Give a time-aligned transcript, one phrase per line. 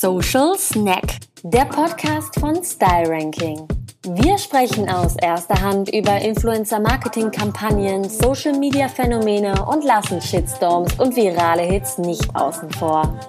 [0.00, 3.68] Social Snack, der Podcast von Style Ranking.
[4.08, 12.34] Wir sprechen aus erster Hand über Influencer-Marketing-Kampagnen, Social-Media-Phänomene und lassen Shitstorms und virale Hits nicht
[12.34, 13.20] außen vor.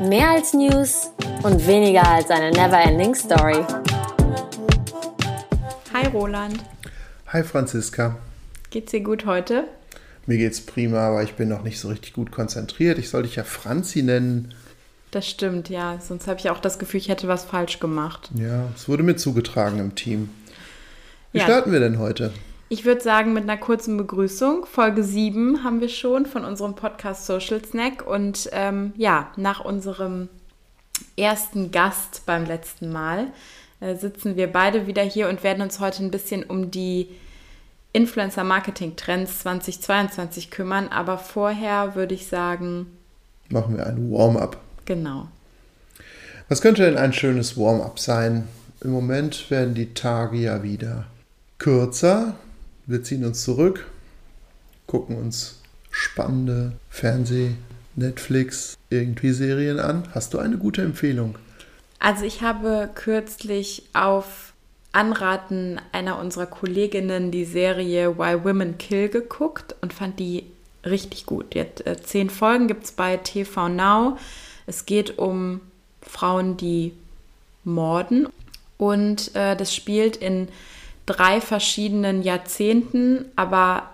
[0.00, 1.10] Mehr als News
[1.42, 3.62] und weniger als eine never-ending Story.
[5.92, 6.58] Hi Roland.
[7.26, 8.16] Hi Franziska.
[8.70, 9.64] Geht's dir gut heute?
[10.26, 12.98] Mir geht's prima, aber ich bin noch nicht so richtig gut konzentriert.
[12.98, 14.54] Ich soll dich ja Franzi nennen.
[15.14, 15.98] Das stimmt, ja.
[16.00, 18.30] Sonst habe ich auch das Gefühl, ich hätte was falsch gemacht.
[18.34, 20.28] Ja, es wurde mir zugetragen im Team.
[21.30, 21.44] Wie Ja.
[21.44, 22.32] starten wir denn heute?
[22.68, 24.66] Ich würde sagen, mit einer kurzen Begrüßung.
[24.66, 28.04] Folge 7 haben wir schon von unserem Podcast Social Snack.
[28.04, 30.28] Und ähm, ja, nach unserem
[31.16, 33.28] ersten Gast beim letzten Mal
[33.78, 37.08] äh, sitzen wir beide wieder hier und werden uns heute ein bisschen um die
[37.92, 40.88] Influencer-Marketing-Trends 2022 kümmern.
[40.88, 42.86] Aber vorher würde ich sagen,
[43.50, 44.56] Machen wir ein Warm-up.
[44.84, 45.28] Genau.
[46.48, 48.48] Was könnte denn ein schönes Warm-up sein?
[48.82, 51.06] Im Moment werden die Tage ja wieder
[51.58, 52.34] kürzer.
[52.86, 53.86] Wir ziehen uns zurück,
[54.86, 55.60] gucken uns
[55.90, 57.54] spannende Fernseh-,
[57.96, 60.08] Netflix, irgendwie Serien an.
[60.12, 61.38] Hast du eine gute Empfehlung?
[61.98, 64.52] Also ich habe kürzlich auf
[64.92, 70.44] Anraten einer unserer Kolleginnen die Serie Why Women Kill geguckt und fand die
[70.84, 71.54] richtig gut.
[71.54, 74.18] Die hat äh, zehn Folgen, gibt es bei TV Now.
[74.66, 75.60] Es geht um
[76.00, 76.92] Frauen, die
[77.64, 78.28] morden
[78.76, 80.48] und äh, das spielt in
[81.06, 83.90] drei verschiedenen Jahrzehnten, aber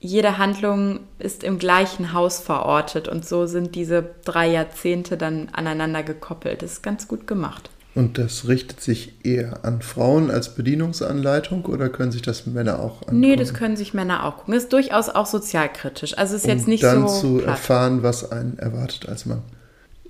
[0.00, 6.02] jede Handlung ist im gleichen Haus verortet und so sind diese drei Jahrzehnte dann aneinander
[6.02, 6.62] gekoppelt.
[6.62, 7.70] Das ist ganz gut gemacht.
[7.94, 13.02] Und das richtet sich eher an Frauen als Bedienungsanleitung oder können sich das Männer auch
[13.02, 13.20] angucken?
[13.20, 14.54] Nee, das können sich Männer auch gucken.
[14.54, 16.18] Ist durchaus auch sozialkritisch.
[16.18, 17.20] Also ist um jetzt nicht dann so.
[17.20, 17.48] zu platt.
[17.50, 19.42] erfahren, was einen erwartet als Mann.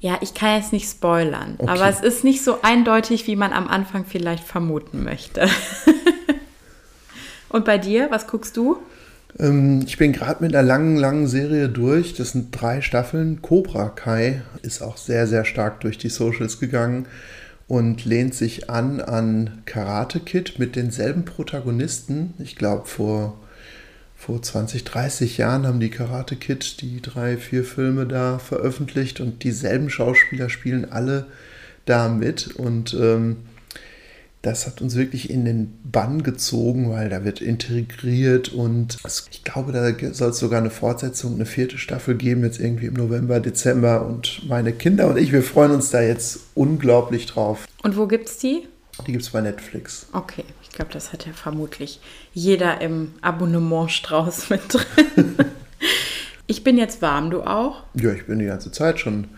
[0.04, 1.70] Ja, ich kann jetzt nicht spoilern, Okay.
[1.70, 5.48] aber es ist nicht so eindeutig, wie man am Anfang vielleicht vermuten möchte.
[7.48, 8.76] Und bei dir, was guckst du?
[9.38, 12.12] Ähm, ich bin gerade mit einer langen, langen Serie durch.
[12.12, 13.40] Das sind drei Staffeln.
[13.40, 17.06] Cobra Kai ist auch sehr, sehr stark durch die Socials gegangen
[17.66, 22.34] und lehnt sich an an Karate Kid mit denselben Protagonisten.
[22.40, 23.38] Ich glaube, vor,
[24.24, 29.44] vor 20, 30 Jahren haben die Karate Kid die drei, vier Filme da veröffentlicht und
[29.44, 31.26] dieselben Schauspieler spielen alle
[31.84, 32.56] da mit.
[32.56, 33.36] Und ähm,
[34.40, 38.96] das hat uns wirklich in den Bann gezogen, weil da wird integriert und
[39.30, 42.94] ich glaube, da soll es sogar eine Fortsetzung, eine vierte Staffel geben, jetzt irgendwie im
[42.94, 47.66] November, Dezember und meine Kinder und ich, wir freuen uns da jetzt unglaublich drauf.
[47.82, 48.66] Und wo gibt's die?
[49.06, 50.06] Die gibt es bei Netflix.
[50.12, 52.00] Okay, ich glaube, das hat ja vermutlich
[52.32, 55.36] jeder im Abonnementstrauß mit drin.
[56.48, 57.84] Ich bin jetzt warm, du auch?
[57.94, 59.28] Ja, ich bin die ganze Zeit schon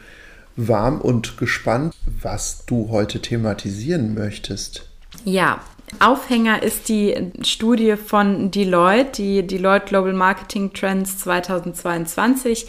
[0.57, 4.89] warm und gespannt, was du heute thematisieren möchtest.
[5.27, 5.61] Ja,
[6.01, 12.67] Aufhänger ist die Studie von Deloitte, die Deloitte Global Marketing Trends 2022.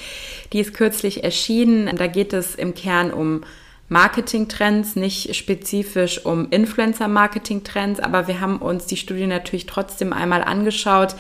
[0.52, 1.96] Die ist kürzlich erschienen.
[1.96, 3.44] Da geht es im Kern um
[3.90, 11.16] Marketing-Trends, nicht spezifisch um Influencer-Marketing-Trends, aber wir haben uns die Studie natürlich trotzdem einmal angeschaut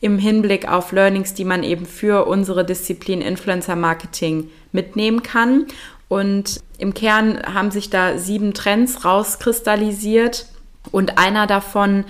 [0.00, 5.66] im Hinblick auf Learnings, die man eben für unsere Disziplin Influencer-Marketing mitnehmen kann.
[6.08, 10.46] Und im Kern haben sich da sieben Trends rauskristallisiert.
[10.90, 12.04] Und einer davon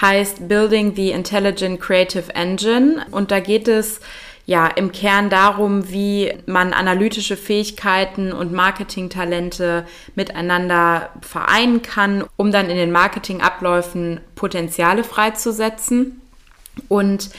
[0.00, 3.06] heißt Building the Intelligent Creative Engine.
[3.12, 4.00] Und da geht es
[4.46, 9.84] ja im Kern darum, wie man analytische Fähigkeiten und Marketingtalente
[10.14, 16.22] miteinander vereinen kann, um dann in den Marketingabläufen Potenziale freizusetzen.
[16.88, 17.30] Und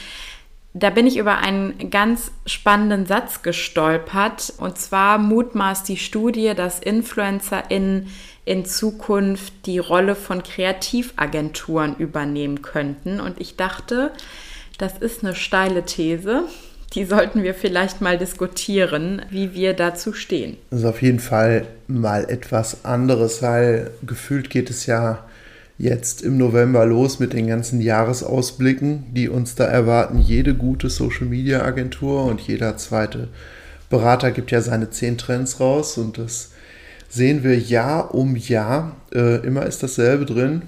[0.74, 4.54] da bin ich über einen ganz spannenden Satz gestolpert.
[4.58, 8.12] Und zwar mutmaßt die Studie, dass InfluencerInnen
[8.44, 13.22] in Zukunft die Rolle von Kreativagenturen übernehmen könnten.
[13.22, 14.12] Und ich dachte,
[14.78, 16.44] das ist eine steile These.
[16.94, 20.58] Die sollten wir vielleicht mal diskutieren, wie wir dazu stehen.
[20.70, 25.26] Das ist auf jeden Fall mal etwas anderes, weil gefühlt geht es ja
[25.78, 30.20] jetzt im November los mit den ganzen Jahresausblicken, die uns da erwarten.
[30.20, 33.28] Jede gute Social-Media-Agentur und jeder zweite
[33.90, 36.52] Berater gibt ja seine zehn Trends raus und das
[37.10, 38.96] sehen wir Jahr um Jahr.
[39.14, 40.64] Äh, immer ist dasselbe drin.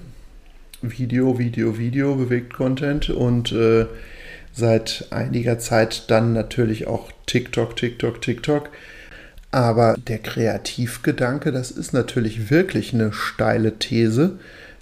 [0.82, 3.86] Video, Video, Video, bewegt Content und äh,
[4.52, 8.70] seit einiger Zeit dann natürlich auch TikTok, TikTok, TikTok.
[9.52, 14.38] Aber der Kreativgedanke, das ist natürlich wirklich eine steile These,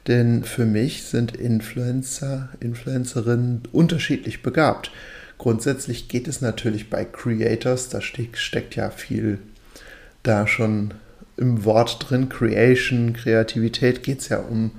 [0.06, 4.90] denn für mich sind Influencer, Influencerinnen unterschiedlich begabt.
[5.38, 9.38] Grundsätzlich geht es natürlich bei Creators, da steck, steckt ja viel
[10.22, 10.94] da schon
[11.36, 14.72] im Wort drin, Creation, Kreativität, geht es ja um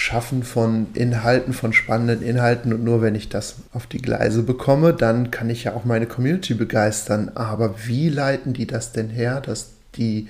[0.00, 2.72] Schaffen von Inhalten, von spannenden Inhalten.
[2.72, 6.06] Und nur wenn ich das auf die Gleise bekomme, dann kann ich ja auch meine
[6.06, 7.32] Community begeistern.
[7.34, 10.28] Aber wie leiten die das denn her, dass die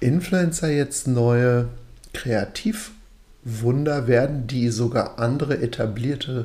[0.00, 1.68] Influencer jetzt neue
[2.12, 6.44] Kreativwunder werden, die sogar andere etablierte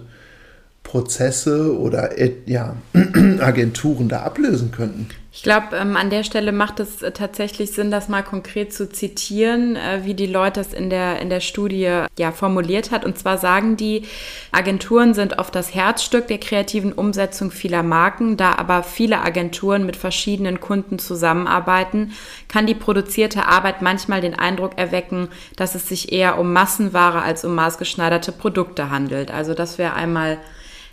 [0.84, 2.12] Prozesse oder
[2.48, 2.76] ja,
[3.40, 5.08] Agenturen da ablösen könnten?
[5.36, 8.88] Ich glaube, ähm, an der Stelle macht es äh, tatsächlich Sinn, das mal konkret zu
[8.88, 13.04] zitieren, äh, wie die Leute es in der, in der Studie ja formuliert hat.
[13.04, 14.04] Und zwar sagen die,
[14.52, 18.38] Agenturen sind oft das Herzstück der kreativen Umsetzung vieler Marken.
[18.38, 22.12] Da aber viele Agenturen mit verschiedenen Kunden zusammenarbeiten,
[22.48, 27.44] kann die produzierte Arbeit manchmal den Eindruck erwecken, dass es sich eher um Massenware als
[27.44, 29.32] um maßgeschneiderte Produkte handelt.
[29.32, 30.38] Also das wäre einmal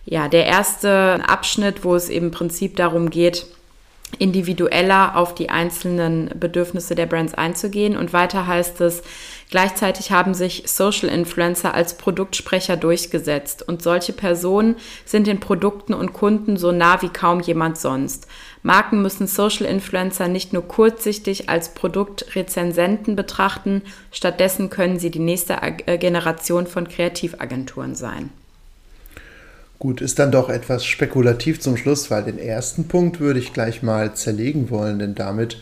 [0.05, 3.47] ja der erste Abschnitt, wo es im Prinzip darum geht,
[4.19, 7.97] individueller auf die einzelnen Bedürfnisse der Brands einzugehen.
[7.97, 9.03] Und weiter heißt es,
[9.51, 13.67] gleichzeitig haben sich Social Influencer als Produktsprecher durchgesetzt.
[13.67, 18.27] Und solche Personen sind den Produkten und Kunden so nah wie kaum jemand sonst.
[18.63, 25.57] Marken müssen Social Influencer nicht nur kurzsichtig als Produktrezensenten betrachten, stattdessen können sie die nächste
[25.63, 28.31] äh, Generation von Kreativagenturen sein.
[29.81, 33.83] Gut, ist dann doch etwas spekulativ zum Schluss, weil den ersten Punkt würde ich gleich
[33.83, 35.57] mal zerlegen wollen, denn damit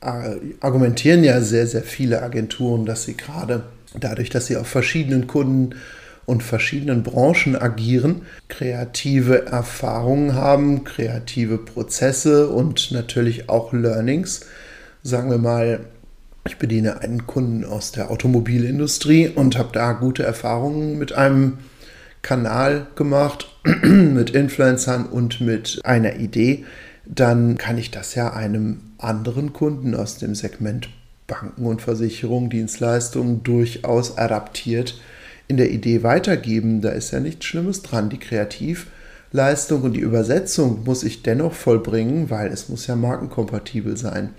[0.00, 3.62] äh, argumentieren ja sehr, sehr viele Agenturen, dass sie gerade
[3.98, 5.76] dadurch, dass sie auf verschiedenen Kunden
[6.26, 14.46] und verschiedenen Branchen agieren, kreative Erfahrungen haben, kreative Prozesse und natürlich auch Learnings.
[15.04, 15.78] Sagen wir mal,
[16.44, 21.58] ich bediene einen Kunden aus der Automobilindustrie und habe da gute Erfahrungen mit einem
[22.24, 23.46] Kanal gemacht
[23.84, 26.64] mit Influencern und mit einer Idee,
[27.06, 30.88] dann kann ich das ja einem anderen Kunden aus dem Segment
[31.26, 35.00] Banken und Versicherungen, Dienstleistungen durchaus adaptiert
[35.48, 36.80] in der Idee weitergeben.
[36.80, 38.10] Da ist ja nichts Schlimmes dran.
[38.10, 44.30] Die Kreativleistung und die Übersetzung muss ich dennoch vollbringen, weil es muss ja markenkompatibel sein.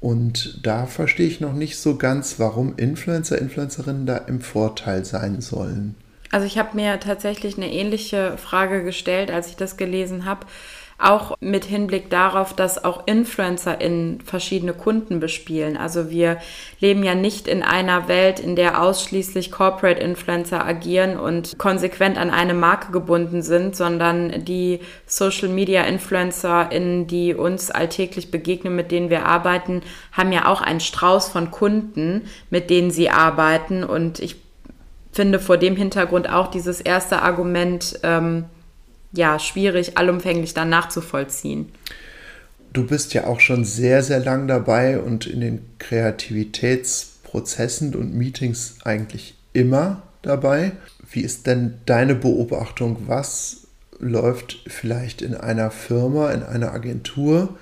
[0.00, 5.40] Und da verstehe ich noch nicht so ganz, warum Influencer, Influencerinnen da im Vorteil sein
[5.40, 5.94] sollen.
[6.32, 10.46] Also ich habe mir tatsächlich eine ähnliche Frage gestellt, als ich das gelesen habe.
[10.98, 15.76] Auch mit Hinblick darauf, dass auch Influencer in verschiedene Kunden bespielen.
[15.76, 16.38] Also wir
[16.78, 22.30] leben ja nicht in einer Welt, in der ausschließlich Corporate Influencer agieren und konsequent an
[22.30, 28.90] eine Marke gebunden sind, sondern die Social Media Influencer, in die uns alltäglich begegnen, mit
[28.90, 29.82] denen wir arbeiten,
[30.12, 33.84] haben ja auch einen Strauß von Kunden, mit denen sie arbeiten.
[33.84, 34.36] Und ich
[35.12, 38.46] finde vor dem Hintergrund auch dieses erste Argument ähm,
[39.12, 41.70] ja schwierig, allumfänglich dann nachzuvollziehen.
[42.72, 48.76] Du bist ja auch schon sehr, sehr lang dabei und in den Kreativitätsprozessen und Meetings
[48.84, 50.72] eigentlich immer dabei.
[51.10, 53.02] Wie ist denn deine Beobachtung?
[53.06, 53.66] Was
[53.98, 57.58] läuft vielleicht in einer Firma, in einer Agentur,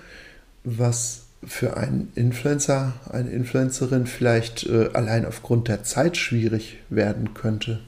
[0.62, 7.80] was für einen Influencer, eine Influencerin vielleicht äh, allein aufgrund der Zeit schwierig werden könnte?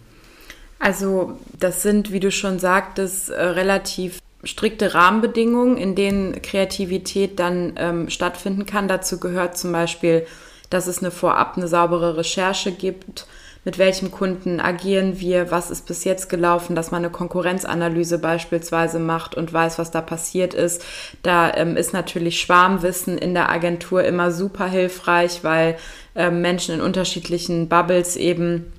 [0.78, 7.74] Also das sind, wie du schon sagtest, äh, relativ strikte Rahmenbedingungen, in denen Kreativität dann
[7.76, 8.88] ähm, stattfinden kann.
[8.88, 10.26] Dazu gehört zum Beispiel,
[10.70, 13.26] dass es eine vorab eine saubere Recherche gibt
[13.64, 18.98] mit welchem Kunden agieren wir, was ist bis jetzt gelaufen, dass man eine Konkurrenzanalyse beispielsweise
[18.98, 20.84] macht und weiß, was da passiert ist.
[21.22, 25.76] Da ähm, ist natürlich Schwarmwissen in der Agentur immer super hilfreich, weil
[26.16, 28.72] ähm, Menschen in unterschiedlichen Bubbles eben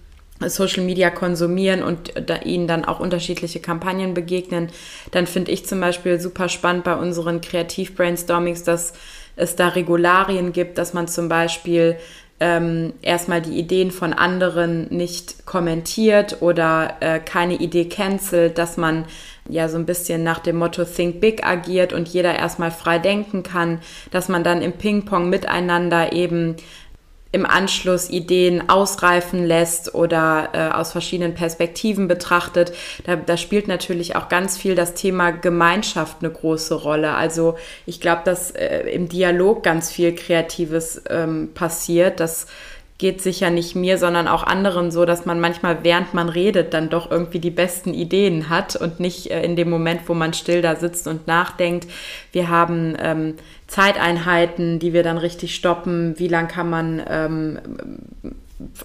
[0.50, 4.70] Social Media konsumieren und da ihnen dann auch unterschiedliche Kampagnen begegnen,
[5.12, 8.94] dann finde ich zum Beispiel super spannend bei unseren Kreativ-Brainstormings, dass
[9.36, 11.98] es da Regularien gibt, dass man zum Beispiel
[12.44, 19.06] ähm, erstmal die Ideen von anderen nicht kommentiert oder äh, keine Idee cancelt, dass man
[19.48, 23.44] ja so ein bisschen nach dem Motto Think Big agiert und jeder erstmal frei denken
[23.44, 23.80] kann,
[24.12, 26.58] dass man dann im Ping-Pong miteinander eben
[27.34, 32.74] im Anschluss Ideen ausreifen lässt oder äh, aus verschiedenen Perspektiven betrachtet.
[33.06, 37.16] Da, da spielt natürlich auch ganz viel das Thema Gemeinschaft eine große Rolle.
[37.16, 42.20] Also ich glaube, dass äh, im Dialog ganz viel Kreatives ähm, passiert.
[42.20, 42.46] Das
[43.00, 46.90] geht sicher nicht mir, sondern auch anderen so, dass man manchmal, während man redet, dann
[46.90, 50.62] doch irgendwie die besten Ideen hat und nicht äh, in dem Moment, wo man still
[50.62, 51.88] da sitzt und nachdenkt.
[52.32, 53.36] Wir haben ähm,
[53.74, 56.20] Zeiteinheiten, die wir dann richtig stoppen.
[56.20, 57.60] Wie lang kann man ähm,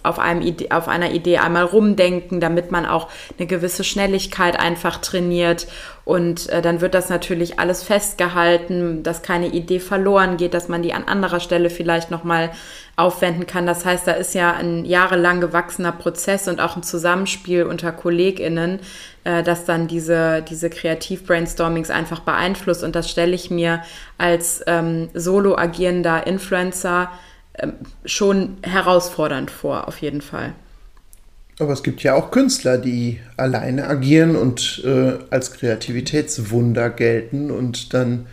[0.02, 3.08] auf, einem auf einer Idee einmal rumdenken, damit man auch
[3.38, 5.66] eine gewisse Schnelligkeit einfach trainiert.
[6.04, 10.82] Und äh, dann wird das natürlich alles festgehalten, dass keine Idee verloren geht, dass man
[10.82, 12.50] die an anderer Stelle vielleicht nochmal
[12.96, 13.66] aufwenden kann.
[13.66, 18.80] Das heißt, da ist ja ein jahrelang gewachsener Prozess und auch ein Zusammenspiel unter KollegInnen,
[19.24, 22.82] äh, das dann diese, diese Kreativ-Brainstormings einfach beeinflusst.
[22.82, 23.82] Und das stelle ich mir
[24.16, 27.10] als ähm, solo agierender Influencer
[28.04, 30.54] schon herausfordernd vor, auf jeden Fall.
[31.58, 37.94] Aber es gibt ja auch Künstler, die alleine agieren und äh, als Kreativitätswunder gelten und
[37.94, 38.26] dann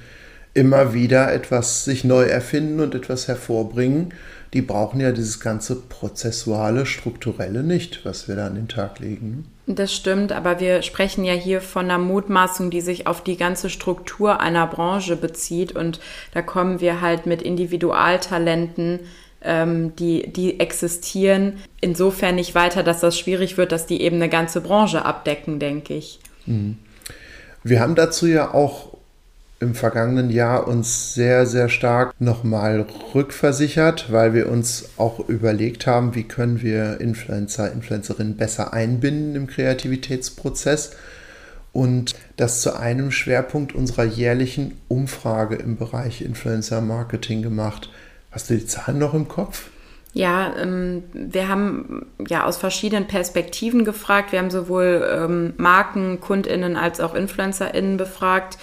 [0.54, 4.14] immer wieder etwas sich neu erfinden und etwas hervorbringen
[4.56, 9.46] die brauchen ja dieses ganze prozessuale, strukturelle nicht, was wir da an den Tag legen.
[9.68, 13.72] Das stimmt, aber wir sprechen ja hier von einer Mutmaßung, die sich auf die ganze
[13.72, 15.76] Struktur einer Branche bezieht.
[15.76, 16.00] Und
[16.34, 19.00] da kommen wir halt mit Individualtalenten,
[19.42, 24.30] ähm, die, die existieren, insofern nicht weiter, dass das schwierig wird, dass die eben eine
[24.30, 26.20] ganze Branche abdecken, denke ich.
[26.46, 26.78] Mhm.
[27.64, 28.95] Wir haben dazu ja auch
[29.66, 36.14] im vergangenen Jahr uns sehr, sehr stark nochmal rückversichert, weil wir uns auch überlegt haben,
[36.16, 40.92] wie können wir Influencer, Influencerinnen besser einbinden im Kreativitätsprozess
[41.74, 47.90] und das zu einem Schwerpunkt unserer jährlichen Umfrage im Bereich Influencer Marketing gemacht.
[48.32, 49.70] Hast du die Zahlen noch im Kopf?
[50.14, 54.32] Ja, ähm, wir haben ja aus verschiedenen Perspektiven gefragt.
[54.32, 58.58] Wir haben sowohl ähm, Marken, KundInnen als auch InfluencerInnen befragt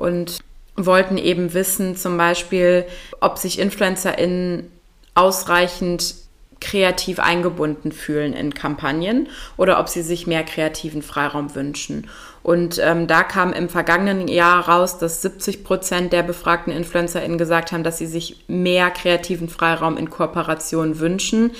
[0.00, 0.40] und
[0.76, 2.86] wollten eben wissen, zum Beispiel,
[3.20, 4.72] ob sich InfluencerInnen
[5.14, 6.14] ausreichend
[6.60, 12.08] kreativ eingebunden fühlen in Kampagnen oder ob sie sich mehr kreativen Freiraum wünschen.
[12.42, 17.70] Und ähm, da kam im vergangenen Jahr raus, dass 70 Prozent der befragten InfluencerInnen gesagt
[17.70, 21.52] haben, dass sie sich mehr kreativen Freiraum in Kooperation wünschen.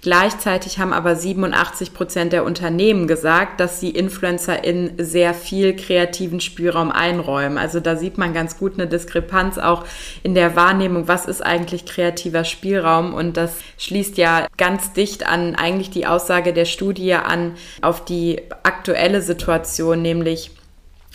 [0.00, 6.92] Gleichzeitig haben aber 87 Prozent der Unternehmen gesagt, dass sie InfluencerInnen sehr viel kreativen Spielraum
[6.92, 7.58] einräumen.
[7.58, 9.84] Also da sieht man ganz gut eine Diskrepanz auch
[10.22, 13.12] in der Wahrnehmung, was ist eigentlich kreativer Spielraum.
[13.12, 18.40] Und das schließt ja ganz dicht an eigentlich die Aussage der Studie an auf die
[18.62, 20.37] aktuelle Situation, nämlich nämlich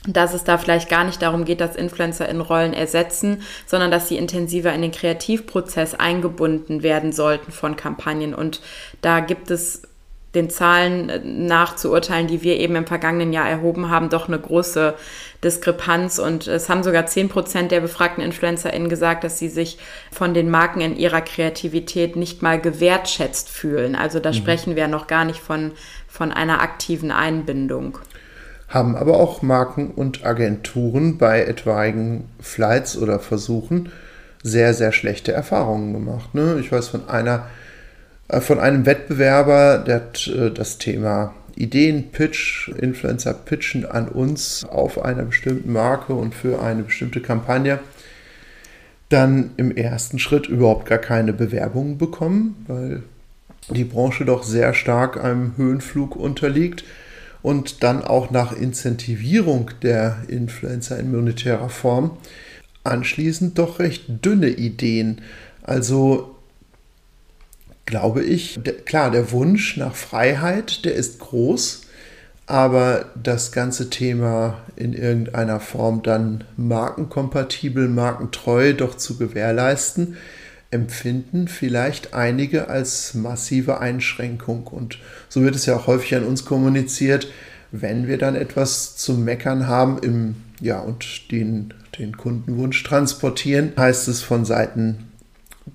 [0.07, 4.07] dass es da vielleicht gar nicht darum geht, dass Influencer in Rollen ersetzen, sondern dass
[4.09, 8.33] sie intensiver in den Kreativprozess eingebunden werden sollten von Kampagnen.
[8.33, 8.61] Und
[9.01, 9.83] da gibt es
[10.35, 14.95] den Zahlen nachzuurteilen, die wir eben im vergangenen Jahr erhoben haben, doch eine große
[15.43, 16.17] Diskrepanz.
[16.17, 19.77] Und es haben sogar 10 Prozent der befragten InfluencerInnen gesagt, dass sie sich
[20.11, 23.95] von den Marken in ihrer Kreativität nicht mal gewertschätzt fühlen.
[23.95, 24.35] Also da mhm.
[24.35, 25.71] sprechen wir noch gar nicht von,
[26.07, 27.99] von einer aktiven Einbindung
[28.73, 33.91] haben aber auch Marken und Agenturen bei etwaigen Flights oder Versuchen
[34.41, 36.33] sehr, sehr schlechte Erfahrungen gemacht.
[36.33, 36.57] Ne?
[36.59, 37.47] Ich weiß von einer,
[38.29, 45.03] äh, von einem Wettbewerber, der hat äh, das Thema Ideenpitch, Influencer pitchen an uns auf
[45.05, 47.79] einer bestimmten Marke und für eine bestimmte Kampagne
[49.09, 53.03] dann im ersten Schritt überhaupt gar keine Bewerbungen bekommen, weil
[53.69, 56.83] die Branche doch sehr stark einem Höhenflug unterliegt
[57.43, 62.17] und dann auch nach Incentivierung der Influencer in monetärer Form
[62.83, 65.21] anschließend doch recht dünne Ideen.
[65.61, 66.35] Also
[67.85, 71.81] glaube ich, der, klar, der Wunsch nach Freiheit, der ist groß,
[72.45, 80.17] aber das ganze Thema in irgendeiner Form dann markenkompatibel, markentreu doch zu gewährleisten,
[80.73, 84.67] empfinden vielleicht einige als massive Einschränkung.
[84.67, 84.97] Und
[85.29, 87.27] so wird es ja auch häufig an uns kommuniziert,
[87.71, 94.07] wenn wir dann etwas zu meckern haben im, ja, und den, den Kundenwunsch transportieren, heißt
[94.07, 95.09] es von Seiten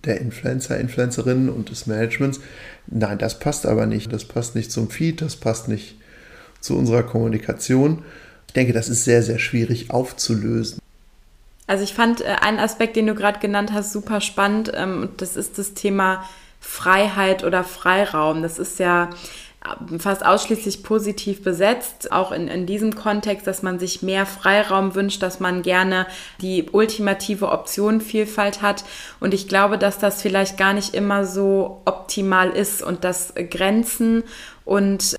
[0.04, 2.40] der Influencer, Influencerinnen und des Managements,
[2.86, 4.12] nein, das passt aber nicht.
[4.12, 5.96] Das passt nicht zum Feed, das passt nicht
[6.60, 8.02] zu unserer Kommunikation.
[8.48, 10.78] Ich denke, das ist sehr, sehr schwierig aufzulösen.
[11.68, 14.72] Also ich fand äh, einen Aspekt, den du gerade genannt hast, super spannend.
[14.74, 16.24] Ähm, das ist das Thema
[16.58, 18.42] Freiheit oder Freiraum.
[18.42, 19.10] Das ist ja
[19.64, 24.94] äh, fast ausschließlich positiv besetzt, auch in, in diesem Kontext, dass man sich mehr Freiraum
[24.94, 26.06] wünscht, dass man gerne
[26.40, 28.84] die ultimative Optionenvielfalt hat.
[29.20, 34.24] Und ich glaube, dass das vielleicht gar nicht immer so optimal ist und dass Grenzen
[34.64, 35.18] und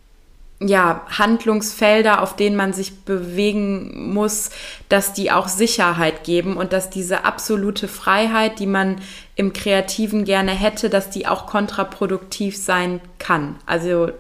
[0.62, 4.50] ja, Handlungsfelder, auf denen man sich bewegen muss,
[4.90, 8.98] dass die auch Sicherheit geben und dass diese absolute Freiheit, die man
[9.36, 13.56] im Kreativen gerne hätte, dass die auch kontraproduktiv sein kann.
[13.66, 14.12] Also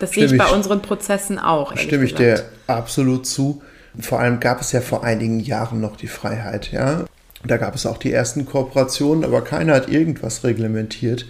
[0.00, 1.76] das stimme sehe ich bei unseren Prozessen auch.
[1.76, 3.62] Stimme ich dir absolut zu.
[4.00, 7.04] Vor allem gab es ja vor einigen Jahren noch die Freiheit, ja.
[7.44, 11.26] Da gab es auch die ersten Kooperationen, aber keiner hat irgendwas reglementiert.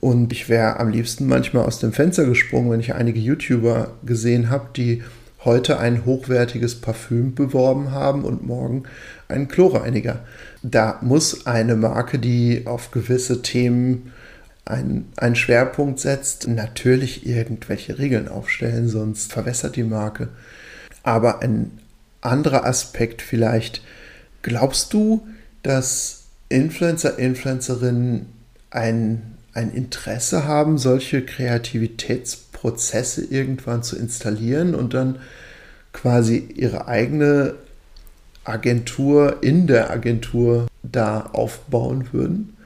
[0.00, 4.48] Und ich wäre am liebsten manchmal aus dem Fenster gesprungen, wenn ich einige YouTuber gesehen
[4.48, 5.02] habe, die
[5.44, 8.84] heute ein hochwertiges Parfüm beworben haben und morgen
[9.28, 10.20] einen Chlorreiniger.
[10.62, 14.12] Da muss eine Marke, die auf gewisse Themen
[14.64, 20.28] einen, einen Schwerpunkt setzt, natürlich irgendwelche Regeln aufstellen, sonst verwässert die Marke.
[21.02, 21.78] Aber ein
[22.20, 23.82] anderer Aspekt vielleicht,
[24.42, 25.26] glaubst du,
[25.62, 28.26] dass Influencer, Influencerinnen
[28.70, 35.18] ein, ein Interesse haben, solche Kreativitätsprozesse irgendwann zu installieren und dann
[35.92, 37.54] quasi ihre eigene
[38.44, 42.56] Agentur in der Agentur da aufbauen würden?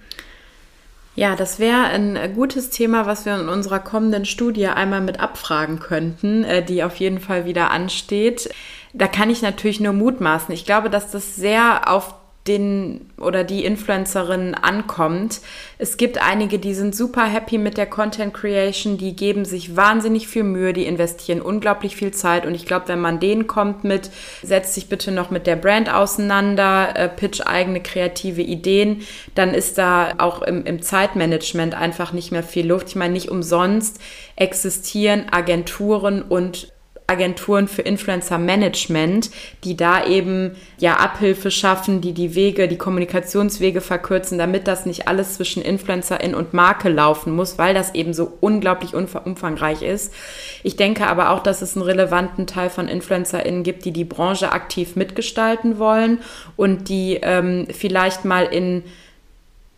[1.17, 5.79] Ja, das wäre ein gutes Thema, was wir in unserer kommenden Studie einmal mit abfragen
[5.79, 8.50] könnten, äh, die auf jeden Fall wieder ansteht.
[8.93, 10.53] Da kann ich natürlich nur mutmaßen.
[10.53, 12.14] Ich glaube, dass das sehr auf
[12.47, 15.41] den oder die Influencerin ankommt.
[15.79, 20.29] Es gibt einige, die sind super happy mit der Content Creation, die geben sich wahnsinnig
[20.29, 24.11] viel Mühe, die investieren unglaublich viel Zeit und ich glaube, wenn man denen kommt mit,
[24.43, 29.03] setzt sich bitte noch mit der Brand auseinander, äh, pitch eigene kreative Ideen,
[29.35, 32.89] dann ist da auch im, im Zeitmanagement einfach nicht mehr viel Luft.
[32.89, 34.01] Ich meine, nicht umsonst
[34.37, 36.74] existieren Agenturen und
[37.06, 39.30] Agenturen für Influencer Management,
[39.62, 45.06] die da eben ja Abhilfe schaffen, die die Wege, die Kommunikationswege verkürzen, damit das nicht
[45.06, 50.14] alles zwischen Influencerin und Marke laufen muss, weil das eben so unglaublich umfangreich ist.
[50.62, 54.52] Ich denke aber auch, dass es einen relevanten Teil von InfluencerInnen gibt, die die Branche
[54.52, 56.20] aktiv mitgestalten wollen
[56.56, 58.82] und die ähm, vielleicht mal in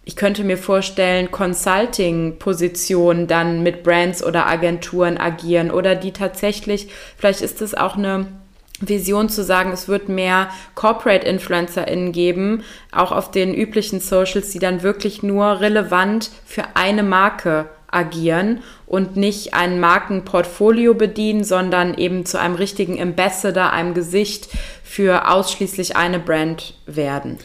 [0.06, 7.40] ich könnte mir vorstellen, Consulting-Positionen dann mit Brands oder Agenturen agieren oder die tatsächlich, vielleicht
[7.40, 8.28] ist es auch eine
[8.78, 14.60] Vision zu sagen, es wird mehr Corporate InfluencerInnen geben, auch auf den üblichen Socials, die
[14.60, 22.24] dann wirklich nur relevant für eine Marke agieren und nicht ein Markenportfolio bedienen, sondern eben
[22.26, 24.48] zu einem richtigen Ambassador, einem Gesicht
[24.84, 27.38] für ausschließlich eine Brand werden.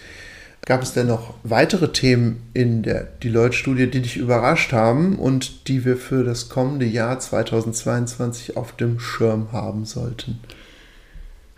[0.66, 5.86] Gab es denn noch weitere Themen in der Deloitte-Studie, die dich überrascht haben und die
[5.86, 10.40] wir für das kommende Jahr 2022 auf dem Schirm haben sollten?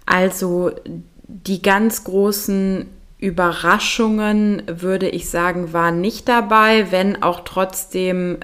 [0.06, 0.72] Also
[1.28, 2.86] die ganz großen
[3.18, 8.38] Überraschungen, würde ich sagen, waren nicht dabei, wenn auch trotzdem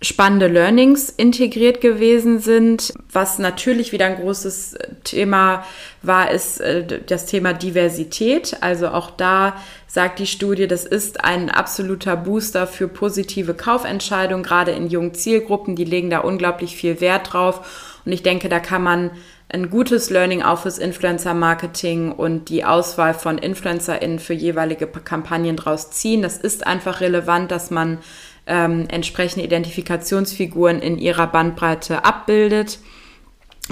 [0.00, 2.94] spannende Learnings integriert gewesen sind.
[3.12, 5.64] Was natürlich wieder ein großes Thema
[6.02, 8.58] war, ist äh, das Thema Diversität.
[8.60, 9.56] Also auch da
[9.88, 15.74] sagt die Studie, das ist ein absoluter Booster für positive Kaufentscheidungen, gerade in jungen Zielgruppen.
[15.74, 17.98] Die legen da unglaublich viel Wert drauf.
[18.04, 19.10] Und ich denke, da kann man
[19.50, 25.90] ein gutes Learning auch fürs Influencer-Marketing und die Auswahl von InfluencerInnen für jeweilige Kampagnen draus
[25.90, 26.20] ziehen.
[26.20, 27.98] Das ist einfach relevant, dass man
[28.48, 32.78] ähm, entsprechende Identifikationsfiguren in ihrer Bandbreite abbildet.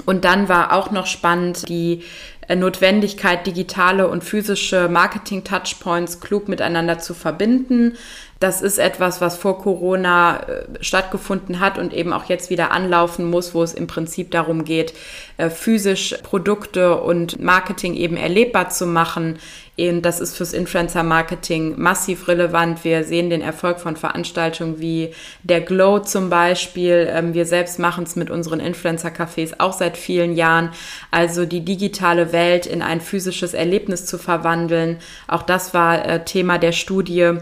[0.05, 2.03] Und dann war auch noch spannend die
[2.47, 7.97] äh, Notwendigkeit, digitale und physische Marketing-Touchpoints klug miteinander zu verbinden.
[8.39, 13.29] Das ist etwas, was vor Corona äh, stattgefunden hat und eben auch jetzt wieder anlaufen
[13.29, 14.93] muss, wo es im Prinzip darum geht,
[15.37, 19.39] äh, physisch Produkte und Marketing eben erlebbar zu machen.
[19.79, 22.83] Und das ist fürs Influencer-Marketing massiv relevant.
[22.83, 25.13] Wir sehen den Erfolg von Veranstaltungen wie
[25.43, 27.07] der Glow zum Beispiel.
[27.11, 30.71] Ähm, wir selbst machen es mit unseren Influencer-Cafés auch seit vielen Jahren.
[31.11, 34.97] Also die digitale Welt in ein physisches Erlebnis zu verwandeln.
[35.27, 37.37] Auch das war äh, Thema der Studie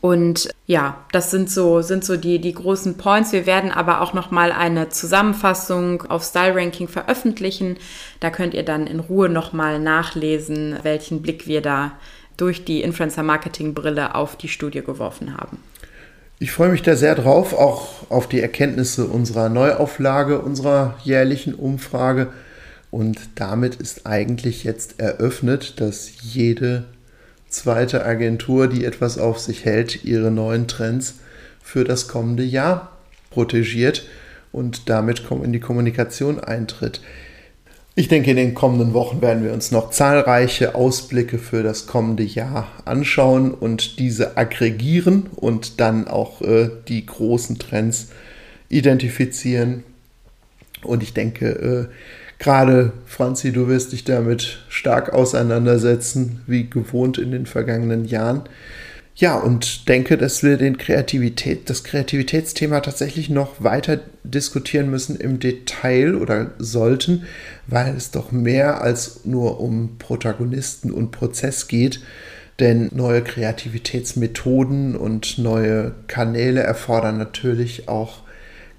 [0.00, 3.32] und ja, das sind so, sind so die, die großen Points.
[3.32, 7.76] Wir werden aber auch nochmal eine Zusammenfassung auf Style Ranking veröffentlichen.
[8.20, 11.92] Da könnt ihr dann in Ruhe nochmal nachlesen, welchen Blick wir da
[12.36, 15.58] durch die Influencer Marketing Brille auf die Studie geworfen haben.
[16.38, 22.28] Ich freue mich da sehr drauf, auch auf die Erkenntnisse unserer Neuauflage, unserer jährlichen Umfrage.
[22.90, 26.84] Und damit ist eigentlich jetzt eröffnet, dass jede
[27.56, 31.16] zweite Agentur, die etwas auf sich hält, ihre neuen Trends
[31.62, 32.92] für das kommende Jahr
[33.30, 34.06] protegiert
[34.52, 37.00] und damit in die Kommunikation eintritt.
[37.94, 42.24] Ich denke, in den kommenden Wochen werden wir uns noch zahlreiche Ausblicke für das kommende
[42.24, 48.08] Jahr anschauen und diese aggregieren und dann auch äh, die großen Trends
[48.68, 49.82] identifizieren.
[50.82, 51.94] Und ich denke, äh,
[52.38, 58.42] Gerade, Franzi, du wirst dich damit stark auseinandersetzen, wie gewohnt in den vergangenen Jahren.
[59.18, 65.40] Ja, und denke, dass wir den Kreativität, das Kreativitätsthema tatsächlich noch weiter diskutieren müssen im
[65.40, 67.24] Detail oder sollten,
[67.66, 72.00] weil es doch mehr als nur um Protagonisten und Prozess geht.
[72.58, 78.25] Denn neue Kreativitätsmethoden und neue Kanäle erfordern natürlich auch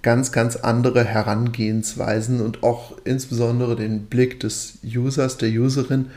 [0.08, 6.12] ganz, ganz andere Herangehensweisen und auch insbesondere den Blick des Users, der Userin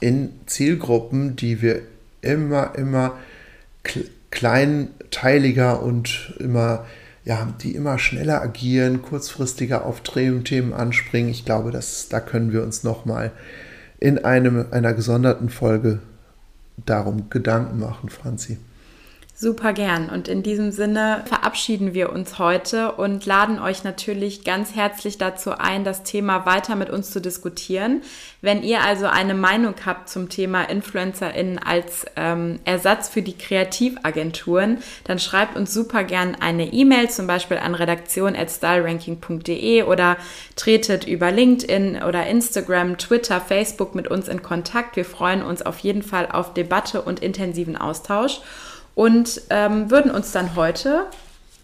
[0.00, 1.82] in Zielgruppen, die wir
[2.20, 3.16] immer, immer
[4.32, 6.84] kleinteiliger und immer,
[7.24, 11.30] ja, die immer schneller agieren, kurzfristiger auf Themen anspringen.
[11.30, 13.30] Ich glaube, dass, da können wir uns nochmal
[14.00, 16.00] in einem, einer gesonderten Folge
[16.84, 18.58] darum Gedanken machen, Franzi.
[19.40, 20.10] Super gern.
[20.10, 25.52] Und in diesem Sinne verabschieden wir uns heute und laden euch natürlich ganz herzlich dazu
[25.52, 28.02] ein, das Thema weiter mit uns zu diskutieren.
[28.42, 34.78] Wenn ihr also eine Meinung habt zum Thema InfluencerInnen als ähm, Ersatz für die Kreativagenturen,
[35.04, 40.16] dann schreibt uns super gern eine E-Mail, zum Beispiel an redaktion.styleranking.de oder
[40.56, 44.96] tretet über LinkedIn oder Instagram, Twitter, Facebook mit uns in Kontakt.
[44.96, 48.40] Wir freuen uns auf jeden Fall auf Debatte und intensiven Austausch
[48.98, 51.06] und ähm, würden uns dann heute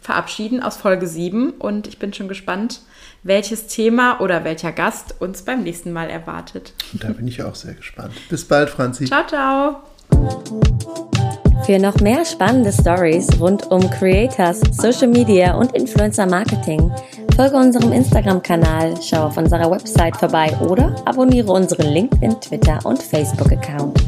[0.01, 2.83] verabschieden aus Folge 7 und ich bin schon gespannt,
[3.25, 6.75] welches Thema oder welcher Gast uns beim nächsten Mal erwartet.
[6.93, 8.13] Da bin ich auch sehr gespannt.
[8.29, 9.07] Bis bald, Franzi.
[9.07, 9.83] Ciao, ciao.
[11.67, 16.93] Für noch mehr spannende Stories rund um Creators, Social Media und Influencer Marketing
[17.35, 24.04] folge unserem Instagram-Kanal, schau auf unserer Website vorbei oder abonniere unseren LinkedIn, Twitter und Facebook-Account.